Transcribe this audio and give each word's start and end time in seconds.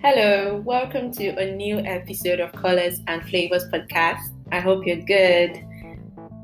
Hello, 0.00 0.62
welcome 0.64 1.10
to 1.10 1.30
a 1.30 1.56
new 1.56 1.80
episode 1.80 2.38
of 2.38 2.52
Colors 2.52 3.00
and 3.08 3.20
Flavors 3.28 3.64
podcast. 3.68 4.20
I 4.52 4.60
hope 4.60 4.86
you're 4.86 5.02
good. 5.02 5.60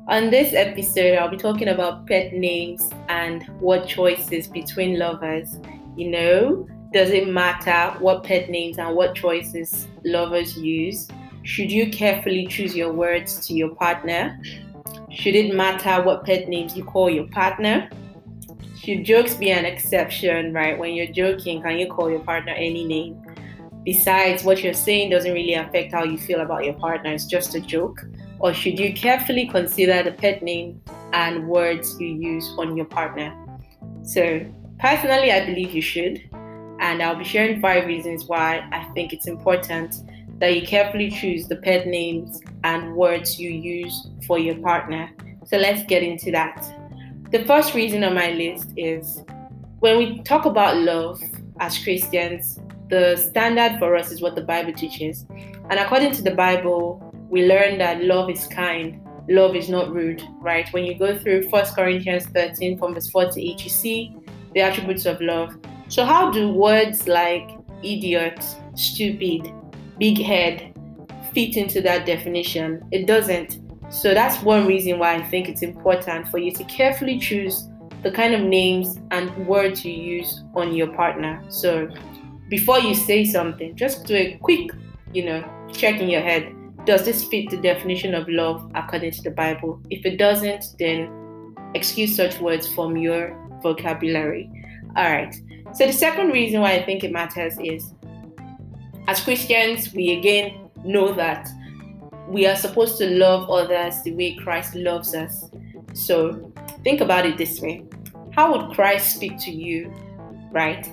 On 0.08 0.28
this 0.28 0.54
episode, 0.54 1.16
I'll 1.16 1.28
be 1.28 1.36
talking 1.36 1.68
about 1.68 2.04
pet 2.08 2.32
names 2.32 2.90
and 3.08 3.44
what 3.60 3.86
choices 3.86 4.48
between 4.48 4.98
lovers. 4.98 5.60
You 5.96 6.10
know, 6.10 6.68
does 6.92 7.10
it 7.10 7.28
matter 7.28 7.96
what 8.00 8.24
pet 8.24 8.50
names 8.50 8.78
and 8.78 8.96
what 8.96 9.14
choices 9.14 9.86
lovers 10.04 10.58
use? 10.58 11.06
Should 11.44 11.70
you 11.70 11.90
carefully 11.90 12.48
choose 12.48 12.74
your 12.74 12.92
words 12.92 13.46
to 13.46 13.54
your 13.54 13.72
partner? 13.76 14.36
Should 15.12 15.36
it 15.36 15.54
matter 15.54 16.02
what 16.02 16.24
pet 16.24 16.48
names 16.48 16.76
you 16.76 16.82
call 16.82 17.08
your 17.08 17.28
partner? 17.28 17.88
Should 18.80 19.04
jokes 19.04 19.34
be 19.34 19.52
an 19.52 19.64
exception, 19.64 20.52
right? 20.52 20.76
When 20.76 20.92
you're 20.94 21.06
joking, 21.06 21.62
can 21.62 21.78
you 21.78 21.86
call 21.86 22.10
your 22.10 22.20
partner 22.20 22.52
any 22.52 22.84
name? 22.84 23.23
Besides 23.84 24.44
what 24.44 24.62
you're 24.62 24.72
saying 24.72 25.10
doesn't 25.10 25.32
really 25.32 25.54
affect 25.54 25.92
how 25.92 26.04
you 26.04 26.18
feel 26.18 26.40
about 26.40 26.64
your 26.64 26.74
partner, 26.74 27.12
it's 27.12 27.26
just 27.26 27.54
a 27.54 27.60
joke? 27.60 28.04
Or 28.38 28.52
should 28.52 28.78
you 28.78 28.92
carefully 28.92 29.46
consider 29.46 30.02
the 30.02 30.12
pet 30.12 30.42
name 30.42 30.80
and 31.12 31.46
words 31.46 31.98
you 32.00 32.08
use 32.08 32.54
on 32.58 32.76
your 32.76 32.86
partner? 32.86 33.36
So, 34.02 34.44
personally, 34.78 35.32
I 35.32 35.46
believe 35.46 35.72
you 35.72 35.82
should. 35.82 36.28
And 36.80 37.02
I'll 37.02 37.16
be 37.16 37.24
sharing 37.24 37.60
five 37.60 37.86
reasons 37.86 38.24
why 38.24 38.68
I 38.72 38.84
think 38.94 39.12
it's 39.12 39.26
important 39.26 39.94
that 40.40 40.54
you 40.54 40.66
carefully 40.66 41.10
choose 41.10 41.46
the 41.46 41.56
pet 41.56 41.86
names 41.86 42.40
and 42.64 42.94
words 42.94 43.38
you 43.38 43.50
use 43.50 44.08
for 44.26 44.38
your 44.38 44.56
partner. 44.56 45.10
So, 45.46 45.56
let's 45.56 45.84
get 45.84 46.02
into 46.02 46.30
that. 46.32 46.64
The 47.30 47.44
first 47.44 47.74
reason 47.74 48.04
on 48.04 48.14
my 48.14 48.30
list 48.30 48.72
is 48.76 49.22
when 49.80 49.98
we 49.98 50.22
talk 50.22 50.44
about 50.44 50.76
love 50.78 51.22
as 51.60 51.78
Christians, 51.78 52.58
the 52.88 53.16
standard 53.16 53.78
for 53.78 53.96
us 53.96 54.10
is 54.10 54.20
what 54.20 54.34
the 54.34 54.42
Bible 54.42 54.72
teaches. 54.72 55.26
And 55.70 55.78
according 55.78 56.12
to 56.12 56.22
the 56.22 56.34
Bible, 56.34 57.02
we 57.28 57.46
learn 57.46 57.78
that 57.78 58.04
love 58.04 58.30
is 58.30 58.46
kind, 58.46 59.00
love 59.28 59.56
is 59.56 59.68
not 59.68 59.92
rude, 59.92 60.22
right? 60.40 60.68
When 60.72 60.84
you 60.84 60.98
go 60.98 61.18
through 61.18 61.48
1 61.48 61.64
Corinthians 61.74 62.26
13 62.26 62.78
from 62.78 62.94
verse 62.94 63.10
4 63.10 63.30
to 63.30 63.42
8, 63.42 63.64
you 63.64 63.70
see 63.70 64.16
the 64.54 64.60
attributes 64.60 65.06
of 65.06 65.20
love. 65.20 65.56
So, 65.88 66.04
how 66.04 66.30
do 66.30 66.50
words 66.50 67.08
like 67.08 67.50
idiot, 67.82 68.44
stupid, 68.74 69.52
big 69.98 70.20
head 70.20 70.74
fit 71.32 71.56
into 71.56 71.80
that 71.82 72.06
definition? 72.06 72.86
It 72.92 73.06
doesn't. 73.06 73.60
So, 73.90 74.14
that's 74.14 74.42
one 74.42 74.66
reason 74.66 74.98
why 74.98 75.14
I 75.14 75.22
think 75.22 75.48
it's 75.48 75.62
important 75.62 76.28
for 76.28 76.38
you 76.38 76.52
to 76.52 76.64
carefully 76.64 77.18
choose 77.18 77.68
the 78.02 78.10
kind 78.10 78.34
of 78.34 78.42
names 78.42 78.98
and 79.10 79.34
words 79.46 79.84
you 79.84 79.92
use 79.92 80.44
on 80.54 80.74
your 80.74 80.88
partner. 80.88 81.42
So, 81.48 81.88
before 82.48 82.78
you 82.78 82.94
say 82.94 83.24
something, 83.24 83.74
just 83.76 84.04
do 84.06 84.14
a 84.14 84.38
quick, 84.42 84.70
you 85.12 85.24
know, 85.24 85.44
check 85.72 86.00
in 86.00 86.08
your 86.08 86.20
head. 86.20 86.54
Does 86.84 87.04
this 87.04 87.24
fit 87.24 87.50
the 87.50 87.56
definition 87.56 88.14
of 88.14 88.28
love 88.28 88.70
according 88.74 89.12
to 89.12 89.22
the 89.22 89.30
Bible? 89.30 89.80
If 89.90 90.04
it 90.04 90.18
doesn't, 90.18 90.76
then 90.78 91.56
excuse 91.74 92.14
such 92.14 92.38
words 92.40 92.72
from 92.72 92.96
your 92.96 93.36
vocabulary. 93.62 94.50
All 94.96 95.10
right. 95.10 95.34
So 95.74 95.86
the 95.86 95.92
second 95.92 96.28
reason 96.28 96.60
why 96.60 96.72
I 96.72 96.84
think 96.84 97.02
it 97.02 97.10
matters 97.10 97.58
is 97.58 97.92
as 99.08 99.20
Christians, 99.20 99.92
we 99.92 100.12
again 100.12 100.70
know 100.84 101.12
that 101.14 101.48
we 102.28 102.46
are 102.46 102.56
supposed 102.56 102.98
to 102.98 103.10
love 103.10 103.50
others 103.50 104.02
the 104.02 104.14
way 104.14 104.34
Christ 104.36 104.74
loves 104.74 105.14
us. 105.14 105.50
So 105.94 106.52
think 106.82 107.00
about 107.00 107.26
it 107.26 107.38
this 107.38 107.60
way 107.60 107.84
How 108.32 108.52
would 108.52 108.74
Christ 108.74 109.14
speak 109.14 109.38
to 109.40 109.50
you, 109.50 109.92
right? 110.52 110.86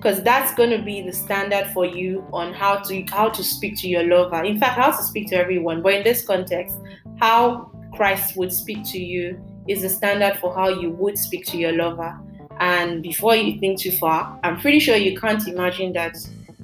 Because 0.00 0.22
that's 0.22 0.54
going 0.54 0.70
to 0.70 0.82
be 0.82 1.02
the 1.02 1.12
standard 1.12 1.66
for 1.74 1.84
you 1.84 2.26
on 2.32 2.54
how 2.54 2.76
to 2.76 3.02
how 3.10 3.28
to 3.28 3.44
speak 3.44 3.76
to 3.76 3.86
your 3.86 4.04
lover. 4.04 4.42
In 4.42 4.58
fact 4.58 4.78
how 4.78 4.90
to 4.90 5.02
speak 5.02 5.28
to 5.28 5.36
everyone. 5.36 5.82
But 5.82 5.94
in 5.94 6.04
this 6.04 6.24
context 6.26 6.78
how 7.18 7.70
christ 7.92 8.36
would 8.36 8.52
speak 8.52 8.82
to 8.84 8.98
you 8.98 9.38
is 9.68 9.82
the 9.82 9.88
standard 9.88 10.38
for 10.38 10.54
how 10.54 10.68
you 10.68 10.90
would 10.90 11.18
speak 11.18 11.44
to 11.46 11.58
your 11.58 11.72
lover. 11.72 12.18
And 12.60 13.02
before 13.02 13.36
you 13.36 13.58
think 13.60 13.78
too 13.78 13.92
far 13.92 14.38
i'm 14.42 14.58
pretty 14.58 14.78
sure 14.80 14.96
you 14.96 15.18
can't 15.18 15.46
imagine 15.48 15.92
that 15.94 16.16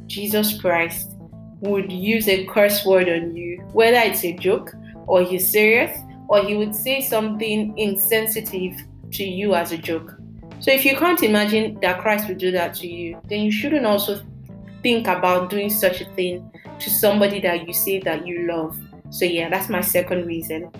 jesus 0.06 0.60
christ 0.60 1.10
would 1.60 1.90
use 1.90 2.28
a 2.28 2.44
curse 2.46 2.84
word 2.84 3.08
on 3.08 3.34
you 3.34 3.58
whether 3.72 3.96
it's 3.96 4.24
a 4.24 4.34
joke 4.36 4.74
or 5.06 5.22
he's 5.22 5.50
serious 5.50 5.98
or 6.28 6.44
he 6.44 6.54
would 6.54 6.74
say 6.74 7.00
something 7.00 7.76
insensitive 7.78 8.76
to 9.10 9.24
you 9.24 9.54
as 9.54 9.72
a 9.72 9.78
joke 9.78 10.18
so 10.58 10.70
if 10.70 10.84
you 10.84 10.96
can't 10.96 11.22
imagine 11.22 11.78
that 11.82 12.00
Christ 12.00 12.28
would 12.28 12.38
do 12.38 12.50
that 12.52 12.74
to 12.76 12.86
you, 12.86 13.20
then 13.28 13.40
you 13.40 13.52
shouldn't 13.52 13.86
also 13.86 14.22
think 14.82 15.06
about 15.06 15.50
doing 15.50 15.68
such 15.68 16.00
a 16.00 16.04
thing 16.14 16.50
to 16.78 16.90
somebody 16.90 17.40
that 17.40 17.66
you 17.66 17.74
say 17.74 17.98
that 18.00 18.26
you 18.26 18.46
love. 18.46 18.78
So 19.10 19.24
yeah, 19.24 19.48
that's 19.48 19.68
my 19.68 19.80
second 19.80 20.26
reason. 20.26 20.70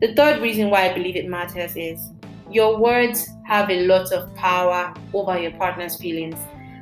The 0.00 0.14
third 0.14 0.42
reason 0.42 0.70
why 0.70 0.90
I 0.90 0.94
believe 0.94 1.16
it 1.16 1.28
matters 1.28 1.76
is 1.76 2.10
your 2.50 2.78
words 2.78 3.28
have 3.46 3.70
a 3.70 3.86
lot 3.86 4.12
of 4.12 4.34
power 4.34 4.92
over 5.14 5.38
your 5.38 5.52
partner's 5.52 5.96
feelings, 5.96 6.36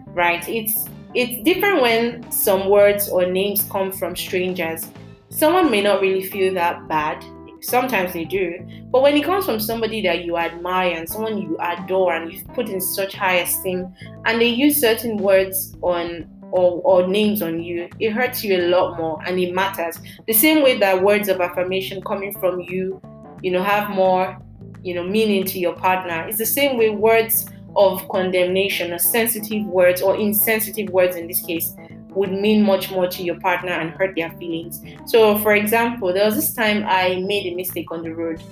right? 0.08 0.46
It's 0.48 0.86
it's 1.14 1.42
different 1.42 1.82
when 1.82 2.30
some 2.30 2.68
words 2.68 3.08
or 3.08 3.26
names 3.26 3.64
come 3.64 3.90
from 3.90 4.14
strangers. 4.14 4.86
Someone 5.28 5.70
may 5.70 5.82
not 5.82 6.00
really 6.00 6.22
feel 6.22 6.54
that 6.54 6.86
bad 6.88 7.24
Sometimes 7.60 8.12
they 8.12 8.24
do. 8.24 8.66
But 8.90 9.02
when 9.02 9.16
it 9.16 9.24
comes 9.24 9.44
from 9.44 9.60
somebody 9.60 10.02
that 10.02 10.24
you 10.24 10.36
admire 10.36 10.92
and 10.96 11.08
someone 11.08 11.38
you 11.38 11.56
adore 11.60 12.14
and 12.14 12.32
you've 12.32 12.46
put 12.48 12.68
in 12.68 12.80
such 12.80 13.14
high 13.14 13.36
esteem, 13.36 13.92
and 14.24 14.40
they 14.40 14.48
use 14.48 14.80
certain 14.80 15.16
words 15.18 15.76
on 15.82 16.28
or, 16.52 16.80
or 16.82 17.06
names 17.06 17.42
on 17.42 17.62
you, 17.62 17.88
it 17.98 18.10
hurts 18.10 18.42
you 18.42 18.56
a 18.56 18.68
lot 18.68 18.96
more 18.96 19.20
and 19.26 19.38
it 19.38 19.54
matters. 19.54 19.98
The 20.26 20.32
same 20.32 20.62
way 20.62 20.78
that 20.78 21.02
words 21.02 21.28
of 21.28 21.40
affirmation 21.40 22.02
coming 22.02 22.32
from 22.38 22.60
you, 22.60 23.00
you 23.42 23.50
know, 23.50 23.62
have 23.62 23.90
more, 23.90 24.38
you 24.82 24.94
know, 24.94 25.04
meaning 25.04 25.44
to 25.44 25.58
your 25.58 25.74
partner. 25.74 26.26
It's 26.28 26.38
the 26.38 26.46
same 26.46 26.76
way 26.76 26.90
words 26.90 27.48
of 27.76 28.06
condemnation 28.08 28.92
or 28.92 28.98
sensitive 28.98 29.64
words 29.66 30.02
or 30.02 30.16
insensitive 30.16 30.88
words 30.90 31.14
in 31.14 31.28
this 31.28 31.40
case 31.40 31.74
would 32.14 32.32
mean 32.32 32.62
much 32.64 32.90
more 32.90 33.06
to 33.08 33.22
your 33.22 33.38
partner 33.40 33.72
and 33.72 33.90
hurt 33.90 34.14
their 34.16 34.30
feelings. 34.32 34.82
So, 35.06 35.38
for 35.38 35.54
example, 35.54 36.12
there 36.12 36.24
was 36.24 36.34
this 36.34 36.54
time 36.54 36.84
I 36.86 37.16
made 37.16 37.52
a 37.52 37.54
mistake 37.54 37.90
on 37.90 38.02
the 38.02 38.14
road. 38.14 38.42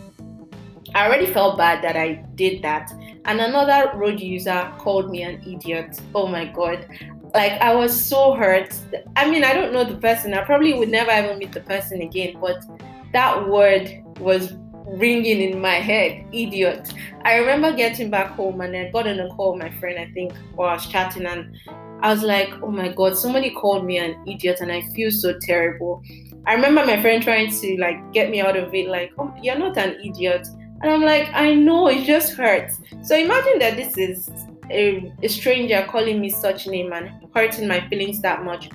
I 0.95 1.07
already 1.07 1.27
felt 1.27 1.59
bad 1.59 1.83
that 1.85 1.97
I 1.97 2.25
did 2.35 2.63
that. 2.63 2.93
And 3.25 3.41
another 3.41 3.93
road 3.97 4.21
user 4.21 4.73
called 4.79 5.11
me 5.11 5.23
an 5.23 5.43
idiot. 5.47 6.01
Oh 6.15 6.27
my 6.27 6.47
god. 6.47 6.89
Like, 7.35 7.53
I 7.61 7.75
was 7.75 7.93
so 7.93 8.33
hurt. 8.33 8.75
I 9.17 9.31
mean, 9.31 9.45
I 9.45 9.53
don't 9.53 9.73
know 9.73 9.85
the 9.85 9.97
person. 9.97 10.33
I 10.33 10.43
probably 10.45 10.73
would 10.73 10.89
never 10.89 11.11
ever 11.11 11.37
meet 11.37 11.53
the 11.53 11.61
person 11.61 12.01
again. 12.01 12.39
But 12.41 12.65
that 13.13 13.49
word 13.49 14.03
was 14.19 14.55
ringing 14.87 15.41
in 15.41 15.61
my 15.61 15.75
head 15.75 16.25
idiot. 16.33 16.95
I 17.23 17.37
remember 17.37 17.73
getting 17.77 18.09
back 18.11 18.29
home 18.29 18.63
and 18.63 18.75
I 18.75 18.91
got 18.91 19.07
on 19.07 19.21
a 19.21 19.29
call 19.35 19.53
with 19.53 19.63
my 19.63 19.71
friend, 19.79 19.99
I 19.99 20.11
think, 20.13 20.33
while 20.55 20.71
I 20.71 20.75
was 20.75 20.87
chatting. 20.87 21.27
And 21.27 21.55
I 22.01 22.13
was 22.13 22.23
like, 22.23 22.51
oh 22.63 22.71
my 22.71 22.89
god, 22.89 23.17
somebody 23.17 23.51
called 23.51 23.85
me 23.85 23.99
an 23.99 24.23
idiot 24.27 24.61
and 24.61 24.71
I 24.71 24.83
feel 24.95 25.11
so 25.11 25.39
terrible. 25.41 26.03
I 26.47 26.55
remember 26.55 26.87
my 26.87 27.01
friend 27.03 27.23
trying 27.23 27.51
to 27.51 27.77
like 27.81 28.13
get 28.13 28.31
me 28.31 28.41
out 28.41 28.57
of 28.57 28.73
it, 28.75 28.89
like, 28.89 29.13
oh, 29.19 29.35
you're 29.43 29.59
not 29.59 29.77
an 29.77 29.99
idiot. 30.05 30.47
And 30.81 30.93
I'm 30.93 31.03
like, 31.03 31.29
I 31.35 31.55
know, 31.55 31.89
it 31.89 32.05
just 32.05 32.35
hurts. 32.35 32.81
So 33.03 33.17
imagine 33.17 33.59
that 33.59 33.77
this 33.77 33.99
is 33.99 34.31
a, 34.71 35.13
a 35.23 35.29
stranger 35.29 35.85
calling 35.91 36.21
me 36.21 36.31
such 36.31 36.67
name 36.67 36.93
and 36.93 37.11
hurting 37.35 37.67
my 37.67 37.87
feelings 37.89 38.21
that 38.23 38.45
much. 38.45 38.71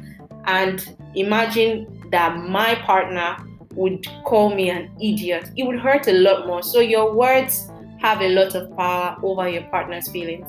And 0.46 0.86
imagine 1.16 2.10
that 2.12 2.38
my 2.38 2.76
partner 2.76 3.38
would 3.76 4.06
call 4.26 4.54
me 4.54 4.70
an 4.70 4.92
idiot. 5.02 5.50
It 5.56 5.64
would 5.64 5.80
hurt 5.80 6.08
a 6.08 6.14
lot 6.14 6.46
more. 6.46 6.62
So 6.62 6.80
your 6.80 7.14
words 7.14 7.72
have 8.00 8.22
a 8.22 8.30
lot 8.30 8.54
of 8.54 8.76
power 8.76 9.18
over 9.24 9.48
your 9.48 9.64
partner's 9.64 10.10
feelings. 10.10 10.48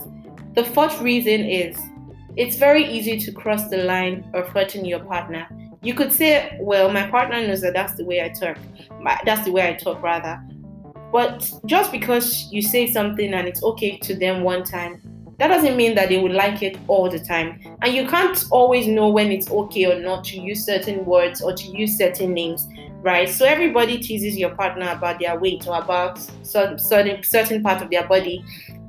The 0.54 0.64
fourth 0.64 1.00
reason 1.00 1.40
is 1.40 1.78
it's 2.36 2.56
very 2.56 2.84
easy 2.84 3.18
to 3.18 3.32
cross 3.32 3.68
the 3.68 3.78
line 3.78 4.28
of 4.34 4.48
hurting 4.48 4.84
your 4.84 5.00
partner. 5.00 5.48
You 5.82 5.94
could 5.94 6.12
say, 6.12 6.56
well, 6.60 6.90
my 6.90 7.08
partner 7.08 7.46
knows 7.46 7.60
that 7.60 7.74
that's 7.74 7.94
the 7.94 8.04
way 8.04 8.22
I 8.22 8.30
talk. 8.30 8.56
That's 9.24 9.44
the 9.44 9.52
way 9.52 9.68
I 9.68 9.74
talk, 9.74 10.02
rather. 10.02 10.42
But 11.12 11.52
just 11.66 11.92
because 11.92 12.48
you 12.50 12.62
say 12.62 12.90
something 12.90 13.34
and 13.34 13.46
it's 13.46 13.62
okay 13.62 13.98
to 13.98 14.14
them 14.16 14.42
one 14.42 14.64
time, 14.64 15.00
that 15.38 15.48
doesn't 15.48 15.76
mean 15.76 15.94
that 15.96 16.08
they 16.08 16.18
would 16.18 16.32
like 16.32 16.62
it 16.62 16.78
all 16.88 17.10
the 17.10 17.18
time. 17.18 17.60
And 17.82 17.92
you 17.92 18.06
can't 18.08 18.42
always 18.50 18.86
know 18.86 19.08
when 19.08 19.30
it's 19.30 19.50
okay 19.50 19.86
or 19.92 20.00
not 20.00 20.24
to 20.26 20.40
use 20.40 20.64
certain 20.64 21.04
words 21.04 21.42
or 21.42 21.52
to 21.52 21.64
use 21.66 21.96
certain 21.96 22.32
names, 22.32 22.66
right? 23.02 23.28
So 23.28 23.44
everybody 23.44 23.98
teases 23.98 24.36
your 24.36 24.54
partner 24.54 24.88
about 24.90 25.20
their 25.20 25.38
weight 25.38 25.66
or 25.66 25.78
about 25.78 26.18
certain 26.42 27.22
certain 27.22 27.62
part 27.62 27.82
of 27.82 27.90
their 27.90 28.06
body, 28.06 28.44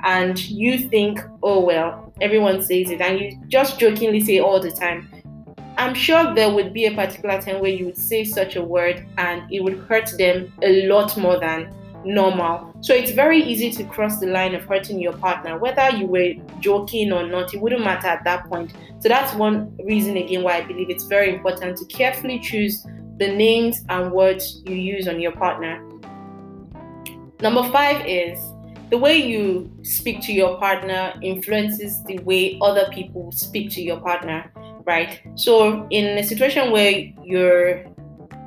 and 0.05 0.39
you 0.49 0.87
think, 0.87 1.19
oh 1.43 1.59
well, 1.59 2.13
everyone 2.21 2.61
says 2.61 2.89
it, 2.91 3.01
and 3.01 3.19
you 3.19 3.41
just 3.47 3.79
jokingly 3.79 4.21
say 4.21 4.39
all 4.39 4.59
the 4.59 4.71
time. 4.71 5.09
I'm 5.77 5.93
sure 5.93 6.33
there 6.33 6.53
would 6.53 6.73
be 6.73 6.85
a 6.85 6.95
particular 6.95 7.41
time 7.41 7.59
where 7.59 7.71
you 7.71 7.87
would 7.87 7.97
say 7.97 8.23
such 8.23 8.55
a 8.55 8.63
word 8.63 9.05
and 9.17 9.51
it 9.51 9.61
would 9.61 9.77
hurt 9.89 10.09
them 10.17 10.53
a 10.61 10.87
lot 10.87 11.17
more 11.17 11.37
than 11.37 11.75
normal. 12.05 12.73
So 12.79 12.93
it's 12.93 13.11
very 13.11 13.43
easy 13.43 13.71
to 13.71 13.83
cross 13.83 14.19
the 14.19 14.27
line 14.27 14.55
of 14.55 14.63
hurting 14.63 15.01
your 15.01 15.11
partner, 15.13 15.57
whether 15.57 15.89
you 15.89 16.05
were 16.05 16.33
joking 16.61 17.11
or 17.11 17.27
not, 17.27 17.53
it 17.53 17.59
wouldn't 17.59 17.83
matter 17.83 18.07
at 18.07 18.23
that 18.23 18.47
point. 18.47 18.71
So 18.99 19.09
that's 19.09 19.33
one 19.33 19.75
reason 19.83 20.15
again 20.15 20.43
why 20.43 20.57
I 20.57 20.61
believe 20.61 20.89
it's 20.89 21.03
very 21.03 21.33
important 21.33 21.77
to 21.77 21.85
carefully 21.85 22.39
choose 22.39 22.85
the 23.17 23.27
names 23.27 23.83
and 23.89 24.11
words 24.11 24.61
you 24.65 24.75
use 24.75 25.09
on 25.09 25.19
your 25.19 25.33
partner. 25.33 25.83
Number 27.41 27.69
five 27.69 28.05
is 28.07 28.39
the 28.89 28.97
way 28.97 29.17
you 29.17 29.71
speak 29.81 30.21
to 30.21 30.31
your 30.31 30.57
partner 30.57 31.13
influences 31.21 32.03
the 32.03 32.19
way 32.19 32.59
other 32.61 32.87
people 32.91 33.31
speak 33.31 33.71
to 33.71 33.81
your 33.81 33.99
partner, 33.99 34.51
right? 34.85 35.21
So, 35.35 35.87
in 35.89 36.17
a 36.17 36.23
situation 36.23 36.71
where 36.71 37.11
you're 37.23 37.85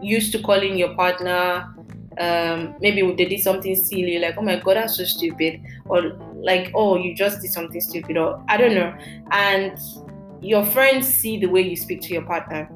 used 0.00 0.32
to 0.32 0.42
calling 0.42 0.78
your 0.78 0.94
partner, 0.94 1.74
um, 2.18 2.74
maybe 2.80 3.02
they 3.14 3.24
did 3.24 3.40
something 3.40 3.74
silly, 3.74 4.18
like, 4.18 4.36
oh 4.38 4.42
my 4.42 4.56
god, 4.56 4.76
that's 4.76 4.96
so 4.96 5.04
stupid, 5.04 5.60
or 5.86 6.12
like, 6.34 6.70
oh, 6.74 6.96
you 6.96 7.14
just 7.14 7.40
did 7.40 7.50
something 7.50 7.80
stupid, 7.80 8.16
or 8.16 8.42
I 8.48 8.56
don't 8.56 8.74
know, 8.74 8.96
and 9.32 9.78
your 10.40 10.64
friends 10.64 11.08
see 11.08 11.38
the 11.38 11.46
way 11.46 11.62
you 11.62 11.76
speak 11.76 12.00
to 12.02 12.12
your 12.12 12.22
partner. 12.22 12.66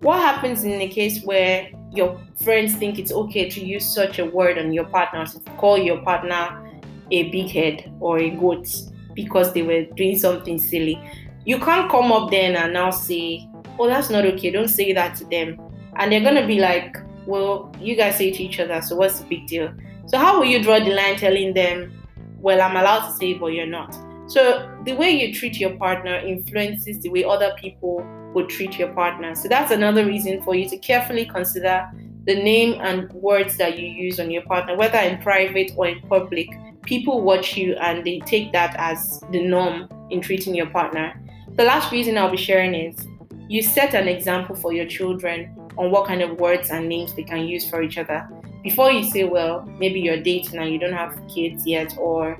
What 0.00 0.20
happens 0.20 0.64
in 0.64 0.80
a 0.80 0.88
case 0.88 1.22
where 1.24 1.70
your 1.90 2.20
friends 2.42 2.74
think 2.74 2.98
it's 2.98 3.12
okay 3.12 3.48
to 3.48 3.64
use 3.64 3.94
such 3.94 4.18
a 4.18 4.26
word 4.26 4.58
on 4.58 4.72
your 4.72 4.84
partner, 4.86 5.24
to 5.24 5.38
call 5.56 5.78
your 5.78 6.02
partner 6.02 6.71
a 7.10 7.30
big 7.30 7.48
head 7.48 7.92
or 8.00 8.18
a 8.18 8.30
goat 8.30 8.68
because 9.14 9.52
they 9.52 9.62
were 9.62 9.84
doing 9.96 10.18
something 10.18 10.58
silly. 10.58 11.00
You 11.44 11.58
can't 11.58 11.90
come 11.90 12.12
up 12.12 12.30
then 12.30 12.56
and 12.56 12.72
now 12.72 12.90
say, 12.90 13.48
Oh, 13.78 13.88
that's 13.88 14.10
not 14.10 14.24
okay. 14.24 14.50
Don't 14.50 14.68
say 14.68 14.92
that 14.92 15.16
to 15.16 15.24
them. 15.24 15.60
And 15.96 16.12
they're 16.12 16.20
going 16.20 16.40
to 16.40 16.46
be 16.46 16.58
like, 16.58 16.96
Well, 17.26 17.74
you 17.80 17.96
guys 17.96 18.16
say 18.16 18.30
to 18.30 18.42
each 18.42 18.60
other, 18.60 18.80
so 18.82 18.96
what's 18.96 19.20
the 19.20 19.26
big 19.26 19.46
deal? 19.46 19.72
So, 20.06 20.18
how 20.18 20.38
will 20.38 20.46
you 20.46 20.62
draw 20.62 20.78
the 20.78 20.90
line 20.90 21.16
telling 21.16 21.54
them, 21.54 21.92
Well, 22.38 22.60
I'm 22.60 22.76
allowed 22.76 23.08
to 23.08 23.16
say, 23.16 23.34
but 23.34 23.48
you're 23.48 23.66
not? 23.66 23.96
So, 24.26 24.70
the 24.84 24.94
way 24.94 25.10
you 25.10 25.32
treat 25.34 25.58
your 25.58 25.76
partner 25.76 26.16
influences 26.16 27.00
the 27.00 27.08
way 27.08 27.24
other 27.24 27.54
people 27.58 28.06
would 28.34 28.48
treat 28.48 28.78
your 28.78 28.92
partner. 28.94 29.34
So, 29.34 29.48
that's 29.48 29.70
another 29.70 30.06
reason 30.06 30.42
for 30.42 30.54
you 30.54 30.68
to 30.68 30.76
carefully 30.78 31.26
consider 31.26 31.90
the 32.24 32.34
name 32.34 32.80
and 32.80 33.12
words 33.12 33.56
that 33.56 33.78
you 33.78 33.86
use 33.86 34.20
on 34.20 34.30
your 34.30 34.42
partner, 34.42 34.76
whether 34.76 34.98
in 34.98 35.20
private 35.22 35.72
or 35.76 35.88
in 35.88 36.00
public 36.02 36.48
people 36.92 37.22
watch 37.22 37.56
you 37.56 37.72
and 37.76 38.04
they 38.04 38.18
take 38.26 38.52
that 38.52 38.76
as 38.76 39.24
the 39.30 39.42
norm 39.42 39.88
in 40.10 40.20
treating 40.20 40.54
your 40.54 40.66
partner. 40.66 41.18
The 41.56 41.64
last 41.64 41.90
reason 41.90 42.18
I'll 42.18 42.30
be 42.30 42.36
sharing 42.36 42.74
is 42.74 43.06
you 43.48 43.62
set 43.62 43.94
an 43.94 44.08
example 44.08 44.54
for 44.54 44.74
your 44.74 44.84
children 44.84 45.56
on 45.78 45.90
what 45.90 46.06
kind 46.06 46.20
of 46.20 46.38
words 46.38 46.68
and 46.68 46.90
names 46.90 47.14
they 47.14 47.22
can 47.22 47.46
use 47.46 47.64
for 47.70 47.82
each 47.82 47.96
other. 47.96 48.28
Before 48.62 48.92
you 48.92 49.04
say, 49.04 49.24
well, 49.24 49.62
maybe 49.78 50.00
you're 50.00 50.22
dating 50.22 50.58
and 50.58 50.70
you 50.70 50.78
don't 50.78 50.92
have 50.92 51.18
kids 51.34 51.66
yet, 51.66 51.96
or 51.96 52.38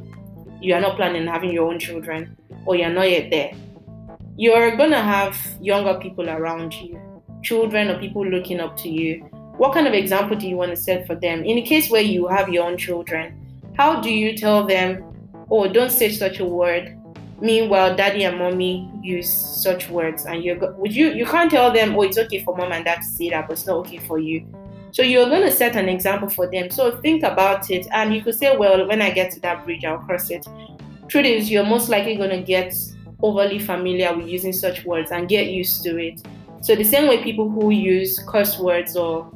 you 0.60 0.74
are 0.74 0.82
not 0.82 0.96
planning 0.96 1.26
on 1.26 1.32
having 1.32 1.50
your 1.50 1.72
own 1.72 1.78
children, 1.78 2.36
or 2.66 2.76
you're 2.76 2.90
not 2.90 3.10
yet 3.10 3.30
there, 3.30 3.54
you're 4.36 4.76
gonna 4.76 5.02
have 5.02 5.34
younger 5.62 5.98
people 5.98 6.28
around 6.28 6.74
you, 6.74 7.00
children 7.42 7.88
or 7.88 7.98
people 7.98 8.26
looking 8.26 8.60
up 8.60 8.76
to 8.76 8.90
you. 8.90 9.20
What 9.56 9.72
kind 9.72 9.86
of 9.86 9.94
example 9.94 10.36
do 10.36 10.46
you 10.46 10.56
want 10.56 10.72
to 10.72 10.76
set 10.76 11.06
for 11.06 11.14
them? 11.14 11.42
In 11.42 11.56
the 11.56 11.62
case 11.62 11.90
where 11.90 12.02
you 12.02 12.28
have 12.28 12.50
your 12.50 12.66
own 12.66 12.76
children, 12.76 13.38
how 13.76 14.00
do 14.00 14.10
you 14.10 14.36
tell 14.36 14.66
them, 14.66 15.04
oh, 15.50 15.68
don't 15.68 15.90
say 15.90 16.10
such 16.10 16.40
a 16.40 16.44
word? 16.44 16.98
Meanwhile, 17.40 17.96
daddy 17.96 18.24
and 18.24 18.38
mommy 18.38 18.88
use 19.02 19.28
such 19.30 19.88
words, 19.88 20.26
and 20.26 20.44
you're 20.44 20.58
would 20.74 20.94
you 20.94 21.10
you 21.12 21.26
can't 21.26 21.50
tell 21.50 21.72
them, 21.72 21.96
oh, 21.96 22.02
it's 22.02 22.18
okay 22.18 22.42
for 22.44 22.56
mom 22.56 22.70
and 22.70 22.84
dad 22.84 23.02
to 23.02 23.04
say 23.04 23.30
that, 23.30 23.48
but 23.48 23.54
it's 23.54 23.66
not 23.66 23.78
okay 23.78 23.98
for 23.98 24.18
you. 24.18 24.46
So 24.92 25.02
you're 25.02 25.28
going 25.28 25.42
to 25.42 25.50
set 25.50 25.74
an 25.74 25.88
example 25.88 26.28
for 26.28 26.46
them. 26.46 26.70
So 26.70 26.98
think 26.98 27.22
about 27.24 27.70
it, 27.70 27.86
and 27.92 28.14
you 28.14 28.22
could 28.22 28.34
say, 28.34 28.56
well, 28.56 28.86
when 28.86 29.02
I 29.02 29.10
get 29.10 29.32
to 29.32 29.40
that 29.40 29.64
bridge, 29.64 29.84
I'll 29.84 29.98
cross 29.98 30.30
it. 30.30 30.46
Truth 31.08 31.26
is, 31.26 31.50
you're 31.50 31.64
most 31.64 31.88
likely 31.88 32.14
going 32.14 32.30
to 32.30 32.42
get 32.42 32.74
overly 33.22 33.58
familiar 33.58 34.14
with 34.14 34.28
using 34.28 34.52
such 34.52 34.84
words 34.84 35.10
and 35.10 35.28
get 35.28 35.48
used 35.48 35.82
to 35.84 35.98
it. 35.98 36.22
So 36.60 36.76
the 36.76 36.84
same 36.84 37.08
way 37.08 37.22
people 37.24 37.48
who 37.48 37.70
use 37.70 38.22
curse 38.28 38.58
words 38.58 38.96
or 38.96 39.32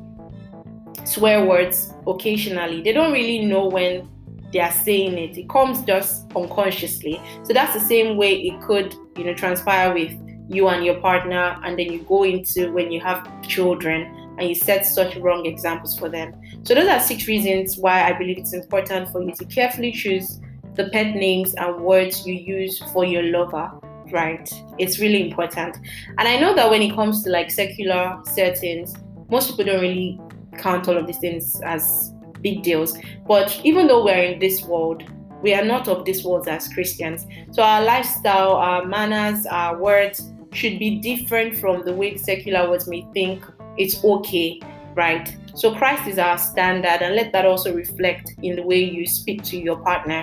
swear 1.05 1.45
words 1.45 1.93
occasionally, 2.07 2.83
they 2.83 2.93
don't 2.93 3.13
really 3.13 3.45
know 3.45 3.67
when 3.67 4.09
they 4.57 4.63
are 4.63 4.73
saying 4.73 5.19
it. 5.19 5.37
It 5.37 5.51
comes 5.51 5.83
just 5.83 6.33
unconsciously. 6.35 7.21
So 7.43 7.53
that's 7.53 7.75
the 7.75 7.81
same 7.81 8.17
way 8.17 8.41
it 8.41 8.59
could, 8.63 8.95
you 9.19 9.25
know, 9.25 9.35
transpire 9.35 9.93
with 9.93 10.19
you 10.49 10.69
and 10.69 10.83
your 10.83 10.99
partner, 11.01 11.61
and 11.63 11.79
then 11.79 11.93
you 11.93 11.99
go 12.05 12.23
into 12.23 12.73
when 12.73 12.91
you 12.91 12.99
have 13.01 13.29
children 13.43 14.07
and 14.39 14.49
you 14.49 14.55
set 14.55 14.87
such 14.87 15.15
wrong 15.17 15.45
examples 15.45 15.99
for 15.99 16.09
them. 16.09 16.33
So 16.63 16.75
those 16.75 16.89
are 16.89 17.01
six 17.01 17.29
reasons 17.29 17.77
why 17.77 18.09
I 18.09 18.15
believe 18.15 18.39
it's 18.39 18.55
important 18.55 19.11
for 19.11 19.23
you 19.23 19.35
to 19.35 19.45
carefully 19.45 19.93
choose 19.93 20.41
the 20.75 20.89
pet 20.89 21.15
names 21.15 21.53
and 21.55 21.83
words 21.83 22.27
you 22.27 22.33
use 22.33 22.79
for 22.95 23.05
your 23.05 23.25
lover. 23.25 23.71
Right, 24.11 24.51
it's 24.79 24.99
really 25.01 25.29
important. 25.29 25.77
And 26.17 26.27
I 26.27 26.39
know 26.39 26.55
that 26.55 26.71
when 26.71 26.81
it 26.81 26.95
comes 26.95 27.23
to 27.25 27.31
like 27.31 27.51
secular 27.51 28.23
settings, 28.25 28.95
most 29.29 29.51
people 29.51 29.67
don't 29.67 29.83
really 29.83 30.19
count 30.57 30.89
all 30.89 30.97
of 30.97 31.07
these 31.07 31.19
things 31.19 31.61
as 31.61 32.15
big 32.47 32.63
deals. 32.63 32.97
But 33.27 33.61
even 33.65 33.89
though 33.89 34.05
we're 34.05 34.25
in 34.33 34.39
this 34.39 34.63
world, 34.63 35.03
we 35.43 35.53
are 35.55 35.65
not 35.65 35.89
of 35.89 36.05
this 36.05 36.25
world 36.25 36.49
as 36.49 36.69
Christians. 36.69 37.27
So 37.51 37.63
our 37.63 37.83
lifestyle, 37.85 38.53
our 38.53 38.85
manners, 38.85 39.47
our 39.47 39.81
words 39.81 40.33
should 40.53 40.79
be 40.79 40.91
different 41.01 41.57
from 41.57 41.85
the 41.85 41.93
way 41.93 42.13
the 42.13 42.19
secular 42.19 42.71
words 42.71 42.87
may 42.89 43.07
think 43.13 43.45
it's 43.77 44.03
okay, 44.03 44.61
right? 44.95 45.27
So 45.55 45.75
Christ 45.75 46.07
is 46.09 46.19
our 46.19 46.39
standard, 46.39 47.03
and 47.03 47.15
let 47.17 47.33
that 47.33 47.45
also 47.45 47.75
reflect 47.75 48.35
in 48.43 48.57
the 48.57 48.63
way 48.63 48.83
you 48.83 49.07
speak 49.07 49.43
to 49.45 49.59
your 49.59 49.79
partner. 49.81 50.21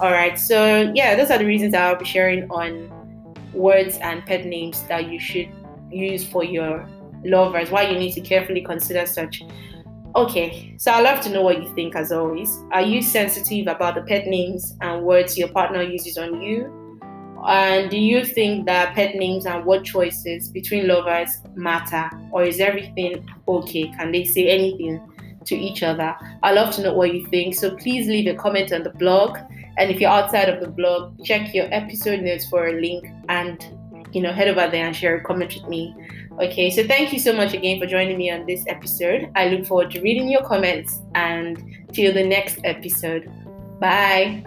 All 0.00 0.12
right. 0.12 0.38
So 0.38 0.92
yeah, 0.94 1.16
those 1.16 1.30
are 1.30 1.38
the 1.38 1.46
reasons 1.46 1.74
I'll 1.74 1.96
be 1.96 2.04
sharing 2.04 2.50
on 2.50 2.90
words 3.52 3.98
and 3.98 4.24
pet 4.24 4.44
names 4.46 4.82
that 4.88 5.08
you 5.10 5.18
should 5.18 5.48
use 5.90 6.24
for 6.26 6.44
your 6.44 6.88
lovers. 7.24 7.70
Why 7.70 7.88
you 7.90 7.98
need 7.98 8.12
to 8.12 8.20
carefully 8.20 8.62
consider 8.62 9.06
such. 9.06 9.42
Okay, 10.16 10.74
so 10.78 10.92
I'd 10.92 11.02
love 11.02 11.20
to 11.24 11.28
know 11.28 11.42
what 11.42 11.62
you 11.62 11.68
think 11.74 11.94
as 11.94 12.10
always. 12.10 12.64
Are 12.72 12.80
you 12.80 13.02
sensitive 13.02 13.66
about 13.66 13.96
the 13.96 14.00
pet 14.00 14.26
names 14.26 14.74
and 14.80 15.02
words 15.02 15.36
your 15.36 15.48
partner 15.48 15.82
uses 15.82 16.16
on 16.16 16.40
you? 16.40 16.72
And 17.46 17.90
do 17.90 17.98
you 17.98 18.24
think 18.24 18.64
that 18.64 18.94
pet 18.94 19.14
names 19.14 19.44
and 19.44 19.66
word 19.66 19.84
choices 19.84 20.48
between 20.48 20.88
lovers 20.88 21.42
matter? 21.54 22.08
Or 22.32 22.44
is 22.44 22.60
everything 22.60 23.28
okay? 23.46 23.88
Can 23.88 24.10
they 24.10 24.24
say 24.24 24.48
anything 24.48 25.02
to 25.44 25.54
each 25.54 25.82
other? 25.82 26.16
I'd 26.42 26.54
love 26.54 26.74
to 26.76 26.82
know 26.82 26.94
what 26.94 27.12
you 27.12 27.26
think. 27.26 27.54
So 27.54 27.76
please 27.76 28.08
leave 28.08 28.26
a 28.26 28.38
comment 28.38 28.72
on 28.72 28.84
the 28.84 28.90
blog. 28.90 29.36
And 29.76 29.90
if 29.90 30.00
you're 30.00 30.10
outside 30.10 30.48
of 30.48 30.62
the 30.62 30.70
blog, 30.70 31.22
check 31.26 31.54
your 31.54 31.68
episode 31.74 32.22
notes 32.22 32.48
for 32.48 32.68
a 32.68 32.80
link 32.80 33.04
and 33.28 33.62
you 34.12 34.22
know 34.22 34.32
head 34.32 34.48
over 34.48 34.66
there 34.70 34.86
and 34.86 34.96
share 34.96 35.16
a 35.16 35.22
comment 35.22 35.54
with 35.54 35.68
me. 35.68 35.94
Okay, 36.40 36.70
so 36.70 36.86
thank 36.86 37.12
you 37.12 37.18
so 37.18 37.32
much 37.32 37.54
again 37.54 37.80
for 37.80 37.86
joining 37.86 38.18
me 38.18 38.30
on 38.30 38.44
this 38.44 38.64
episode. 38.68 39.30
I 39.34 39.48
look 39.48 39.66
forward 39.66 39.90
to 39.92 40.00
reading 40.02 40.28
your 40.28 40.42
comments 40.42 41.00
and 41.14 41.62
till 41.92 42.12
the 42.12 42.26
next 42.26 42.58
episode. 42.62 43.30
Bye. 43.80 44.44